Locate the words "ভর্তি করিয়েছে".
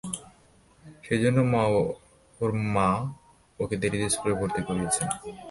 4.33-5.03